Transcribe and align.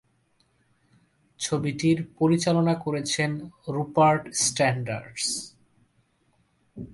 ছবিটির 1.39 1.97
পরিচালনা 2.19 2.73
করেছেন 2.75 3.31
রুপার্ট 3.67 4.23
স্যান্ডার্স। 4.45 5.25